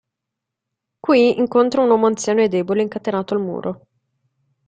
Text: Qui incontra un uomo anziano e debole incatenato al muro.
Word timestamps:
Qui 0.99 1.35
incontra 1.43 1.83
un 1.83 1.91
uomo 1.91 2.07
anziano 2.07 2.41
e 2.41 2.47
debole 2.47 2.81
incatenato 2.81 3.35
al 3.35 3.41
muro. 3.41 3.87